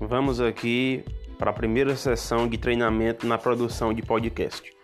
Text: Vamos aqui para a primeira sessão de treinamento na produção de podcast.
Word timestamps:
Vamos 0.00 0.40
aqui 0.40 1.04
para 1.38 1.50
a 1.50 1.54
primeira 1.54 1.96
sessão 1.96 2.48
de 2.48 2.56
treinamento 2.56 3.26
na 3.26 3.36
produção 3.36 3.92
de 3.92 4.00
podcast. 4.00 4.77